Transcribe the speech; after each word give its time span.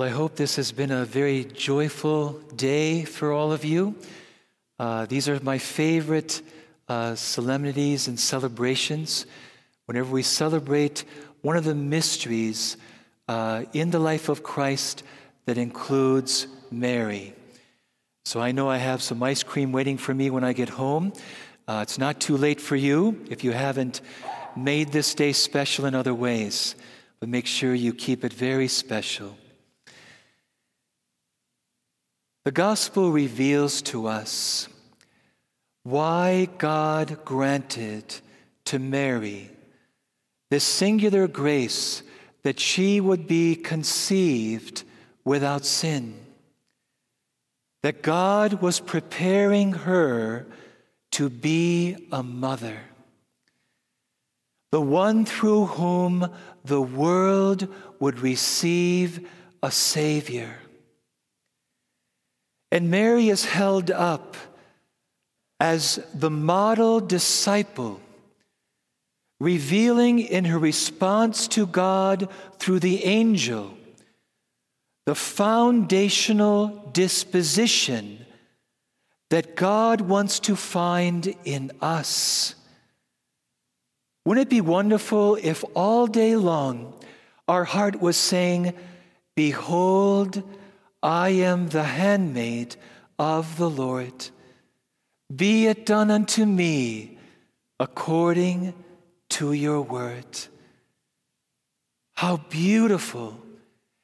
Well, 0.00 0.08
I 0.08 0.12
hope 0.12 0.36
this 0.36 0.56
has 0.56 0.72
been 0.72 0.90
a 0.90 1.04
very 1.04 1.44
joyful 1.44 2.40
day 2.56 3.04
for 3.04 3.32
all 3.34 3.52
of 3.52 3.66
you. 3.66 3.94
Uh, 4.78 5.04
these 5.04 5.28
are 5.28 5.38
my 5.40 5.58
favorite 5.58 6.40
uh, 6.88 7.14
solemnities 7.14 8.08
and 8.08 8.18
celebrations. 8.18 9.26
Whenever 9.84 10.10
we 10.10 10.22
celebrate 10.22 11.04
one 11.42 11.58
of 11.58 11.64
the 11.64 11.74
mysteries 11.74 12.78
uh, 13.28 13.64
in 13.74 13.90
the 13.90 13.98
life 13.98 14.30
of 14.30 14.42
Christ 14.42 15.02
that 15.44 15.58
includes 15.58 16.46
Mary. 16.70 17.34
So 18.24 18.40
I 18.40 18.52
know 18.52 18.70
I 18.70 18.78
have 18.78 19.02
some 19.02 19.22
ice 19.22 19.42
cream 19.42 19.70
waiting 19.70 19.98
for 19.98 20.14
me 20.14 20.30
when 20.30 20.44
I 20.44 20.54
get 20.54 20.70
home. 20.70 21.12
Uh, 21.68 21.80
it's 21.82 21.98
not 21.98 22.22
too 22.22 22.38
late 22.38 22.58
for 22.58 22.74
you 22.74 23.22
if 23.28 23.44
you 23.44 23.52
haven't 23.52 24.00
made 24.56 24.92
this 24.92 25.14
day 25.14 25.34
special 25.34 25.84
in 25.84 25.94
other 25.94 26.14
ways, 26.14 26.74
but 27.18 27.28
make 27.28 27.44
sure 27.44 27.74
you 27.74 27.92
keep 27.92 28.24
it 28.24 28.32
very 28.32 28.66
special. 28.66 29.36
The 32.44 32.52
gospel 32.52 33.12
reveals 33.12 33.82
to 33.82 34.06
us 34.06 34.66
why 35.82 36.48
God 36.56 37.24
granted 37.24 38.04
to 38.64 38.78
Mary 38.78 39.50
this 40.50 40.64
singular 40.64 41.28
grace 41.28 42.02
that 42.42 42.58
she 42.58 43.00
would 43.00 43.26
be 43.26 43.54
conceived 43.54 44.84
without 45.24 45.66
sin. 45.66 46.18
That 47.82 48.02
God 48.02 48.62
was 48.62 48.80
preparing 48.80 49.72
her 49.72 50.46
to 51.12 51.28
be 51.28 52.08
a 52.10 52.22
mother, 52.22 52.78
the 54.70 54.80
one 54.80 55.24
through 55.24 55.66
whom 55.66 56.30
the 56.64 56.80
world 56.80 57.68
would 57.98 58.20
receive 58.20 59.28
a 59.62 59.70
Savior. 59.70 60.56
And 62.72 62.90
Mary 62.90 63.28
is 63.28 63.44
held 63.44 63.90
up 63.90 64.36
as 65.58 66.00
the 66.14 66.30
model 66.30 67.00
disciple, 67.00 68.00
revealing 69.38 70.20
in 70.20 70.44
her 70.46 70.58
response 70.58 71.48
to 71.48 71.66
God 71.66 72.28
through 72.58 72.80
the 72.80 73.04
angel 73.04 73.76
the 75.06 75.14
foundational 75.16 76.68
disposition 76.92 78.24
that 79.30 79.56
God 79.56 80.00
wants 80.00 80.38
to 80.40 80.54
find 80.54 81.34
in 81.44 81.72
us. 81.80 82.54
Wouldn't 84.24 84.46
it 84.46 84.50
be 84.50 84.60
wonderful 84.60 85.36
if 85.42 85.64
all 85.74 86.06
day 86.06 86.36
long 86.36 86.94
our 87.48 87.64
heart 87.64 88.00
was 88.00 88.16
saying, 88.16 88.74
Behold, 89.34 90.42
I 91.02 91.30
am 91.30 91.68
the 91.68 91.84
handmaid 91.84 92.76
of 93.18 93.56
the 93.56 93.70
Lord. 93.70 94.30
Be 95.34 95.66
it 95.66 95.86
done 95.86 96.10
unto 96.10 96.44
me 96.44 97.18
according 97.78 98.74
to 99.30 99.52
your 99.52 99.80
word. 99.80 100.38
How 102.14 102.38
beautiful 102.48 103.40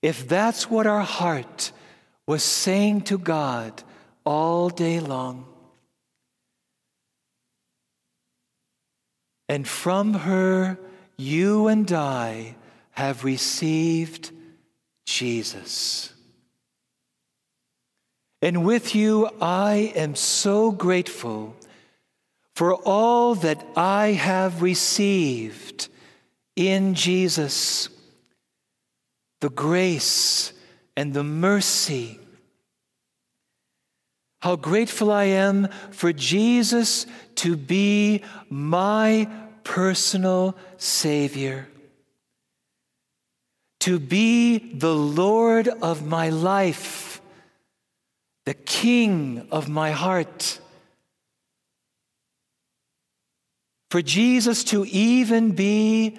if 0.00 0.26
that's 0.28 0.70
what 0.70 0.86
our 0.86 1.02
heart 1.02 1.72
was 2.26 2.42
saying 2.42 3.02
to 3.02 3.18
God 3.18 3.82
all 4.24 4.68
day 4.70 5.00
long. 5.00 5.46
And 9.48 9.66
from 9.66 10.14
her, 10.14 10.78
you 11.16 11.68
and 11.68 11.90
I 11.90 12.56
have 12.90 13.24
received 13.24 14.30
Jesus. 15.06 16.12
And 18.40 18.64
with 18.64 18.94
you, 18.94 19.28
I 19.40 19.92
am 19.96 20.14
so 20.14 20.70
grateful 20.70 21.56
for 22.54 22.74
all 22.74 23.34
that 23.36 23.64
I 23.76 24.12
have 24.12 24.62
received 24.62 25.88
in 26.54 26.94
Jesus. 26.94 27.88
The 29.40 29.50
grace 29.50 30.52
and 30.96 31.14
the 31.14 31.24
mercy. 31.24 32.18
How 34.40 34.54
grateful 34.54 35.10
I 35.10 35.24
am 35.24 35.68
for 35.90 36.12
Jesus 36.12 37.06
to 37.36 37.56
be 37.56 38.22
my 38.48 39.28
personal 39.64 40.56
Savior, 40.76 41.68
to 43.80 43.98
be 43.98 44.72
the 44.74 44.94
Lord 44.94 45.68
of 45.68 46.06
my 46.06 46.30
life 46.30 47.07
the 48.48 48.54
King 48.54 49.46
of 49.50 49.68
my 49.68 49.90
heart. 49.90 50.58
For 53.90 54.00
Jesus 54.00 54.64
to 54.72 54.86
even 54.86 55.50
be 55.50 56.18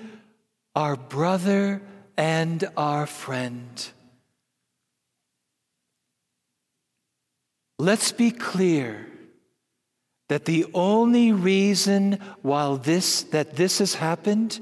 our 0.75 0.95
brother 0.95 1.81
and 2.17 2.69
our 2.77 3.07
friend. 3.07 3.89
Let's 7.79 8.11
be 8.11 8.29
clear 8.29 9.07
that 10.27 10.45
the 10.45 10.67
only 10.75 11.31
reason 11.31 12.19
while 12.43 12.77
this 12.77 13.23
that 13.33 13.55
this 13.55 13.79
has 13.79 13.95
happened 13.95 14.59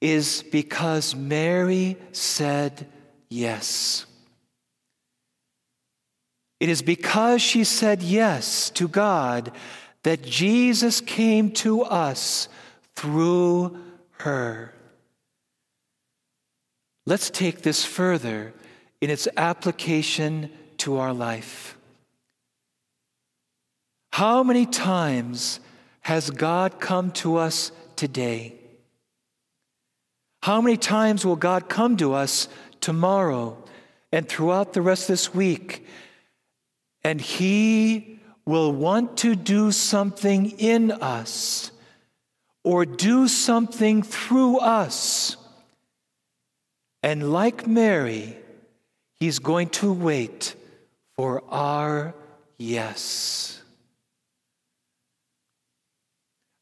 is 0.00 0.42
because 0.42 1.14
Mary 1.14 1.96
said 2.10 2.88
yes. 3.28 4.07
It 6.60 6.68
is 6.68 6.82
because 6.82 7.40
she 7.40 7.64
said 7.64 8.02
yes 8.02 8.70
to 8.70 8.88
God 8.88 9.52
that 10.02 10.22
Jesus 10.22 11.00
came 11.00 11.50
to 11.52 11.82
us 11.82 12.48
through 12.96 13.78
her. 14.18 14.74
Let's 17.06 17.30
take 17.30 17.62
this 17.62 17.84
further 17.84 18.52
in 19.00 19.10
its 19.10 19.28
application 19.36 20.50
to 20.78 20.98
our 20.98 21.12
life. 21.12 21.76
How 24.12 24.42
many 24.42 24.66
times 24.66 25.60
has 26.00 26.30
God 26.30 26.80
come 26.80 27.12
to 27.12 27.36
us 27.36 27.70
today? 27.94 28.54
How 30.42 30.60
many 30.60 30.76
times 30.76 31.24
will 31.24 31.36
God 31.36 31.68
come 31.68 31.96
to 31.98 32.14
us 32.14 32.48
tomorrow 32.80 33.56
and 34.12 34.28
throughout 34.28 34.72
the 34.72 34.82
rest 34.82 35.04
of 35.04 35.08
this 35.08 35.34
week 35.34 35.86
and 37.04 37.20
He 37.20 38.20
will 38.44 38.72
want 38.72 39.18
to 39.18 39.34
do 39.34 39.70
something 39.72 40.50
in 40.58 40.90
us 40.90 41.70
or 42.64 42.84
do 42.84 43.28
something 43.28 44.02
through 44.02 44.58
us. 44.58 45.36
And 47.02 47.32
like 47.32 47.66
Mary, 47.66 48.36
He's 49.20 49.38
going 49.38 49.68
to 49.70 49.92
wait 49.92 50.54
for 51.16 51.42
our 51.48 52.14
yes. 52.56 53.60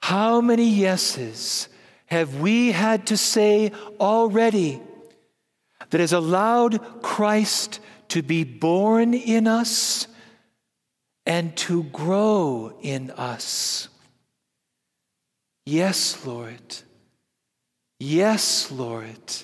How 0.00 0.40
many 0.40 0.68
yeses 0.68 1.68
have 2.06 2.36
we 2.36 2.72
had 2.72 3.08
to 3.08 3.16
say 3.16 3.72
already 4.00 4.80
that 5.90 6.00
has 6.00 6.12
allowed 6.12 7.02
Christ 7.02 7.80
to 8.08 8.22
be 8.22 8.44
born 8.44 9.14
in 9.14 9.46
us 9.46 10.06
and 11.26 11.56
to 11.56 11.82
grow 11.84 12.72
in 12.80 13.10
us. 13.10 13.88
Yes, 15.66 16.24
Lord. 16.24 16.76
Yes, 17.98 18.70
Lord. 18.70 19.34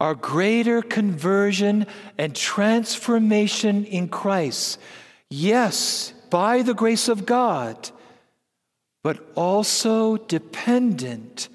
Our 0.00 0.14
greater 0.14 0.80
conversion 0.82 1.86
and 2.16 2.34
transformation 2.34 3.84
in 3.84 4.08
Christ. 4.08 4.80
Yes, 5.28 6.14
by 6.30 6.62
the 6.62 6.74
grace 6.74 7.08
of 7.08 7.26
God, 7.26 7.90
but 9.04 9.24
also 9.34 10.16
dependent 10.16 11.48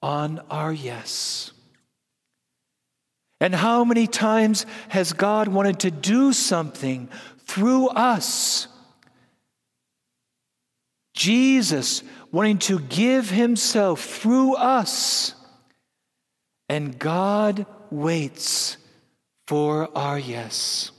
on 0.00 0.40
our 0.50 0.72
yes. 0.72 1.52
And 3.40 3.54
how 3.54 3.84
many 3.84 4.06
times 4.06 4.66
has 4.88 5.12
God 5.12 5.48
wanted 5.48 5.80
to 5.80 5.90
do 5.90 6.32
something 6.32 7.08
through 7.48 7.88
us. 7.88 8.68
Jesus 11.14 12.02
wanting 12.30 12.58
to 12.58 12.78
give 12.78 13.30
himself 13.30 14.04
through 14.04 14.54
us. 14.54 15.34
And 16.68 16.98
God 16.98 17.66
waits 17.90 18.76
for 19.46 19.88
our 19.96 20.18
yes. 20.18 20.92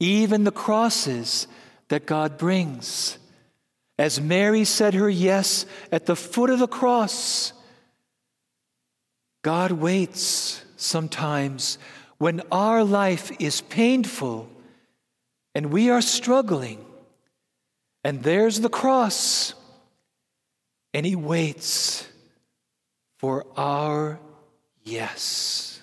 Even 0.00 0.42
the 0.44 0.50
crosses 0.52 1.46
that 1.88 2.04
God 2.04 2.36
brings. 2.36 3.16
As 3.96 4.20
Mary 4.20 4.64
said 4.64 4.94
her 4.94 5.08
yes 5.08 5.66
at 5.92 6.06
the 6.06 6.16
foot 6.16 6.50
of 6.50 6.58
the 6.58 6.66
cross, 6.66 7.52
God 9.42 9.70
waits 9.70 10.64
sometimes 10.76 11.78
when 12.18 12.42
our 12.52 12.84
life 12.84 13.32
is 13.40 13.60
painful 13.60 14.48
and 15.54 15.72
we 15.72 15.90
are 15.90 16.02
struggling. 16.02 16.84
And 18.02 18.22
there's 18.22 18.60
the 18.60 18.68
cross, 18.68 19.54
and 20.92 21.06
He 21.06 21.16
waits 21.16 22.06
for 23.18 23.46
our 23.56 24.20
yes. 24.82 25.80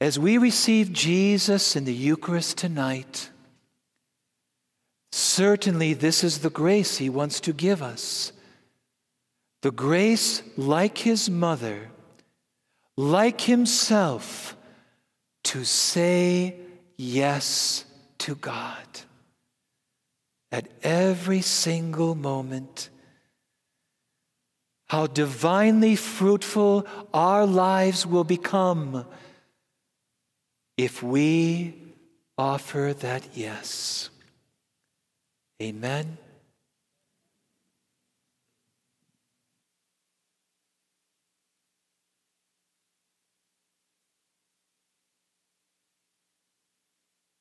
As 0.00 0.18
we 0.18 0.38
receive 0.38 0.92
Jesus 0.92 1.76
in 1.76 1.84
the 1.84 1.92
Eucharist 1.92 2.56
tonight, 2.56 3.30
certainly 5.12 5.92
this 5.92 6.24
is 6.24 6.38
the 6.38 6.50
grace 6.50 6.96
He 6.96 7.10
wants 7.10 7.40
to 7.40 7.52
give 7.52 7.82
us. 7.82 8.32
The 9.60 9.70
grace, 9.70 10.42
like 10.56 10.98
His 10.98 11.28
mother, 11.28 11.90
like 12.96 13.40
Himself, 13.40 14.56
to 15.44 15.64
say 15.64 16.56
yes 16.96 17.84
to 18.18 18.34
God 18.34 18.86
at 20.50 20.66
every 20.82 21.40
single 21.40 22.14
moment. 22.14 22.90
How 24.88 25.06
divinely 25.06 25.96
fruitful 25.96 26.86
our 27.12 27.46
lives 27.46 28.06
will 28.06 28.24
become 28.24 29.06
if 30.76 31.02
we 31.02 31.74
offer 32.38 32.94
that 33.00 33.22
yes. 33.34 34.10
Amen. 35.60 36.18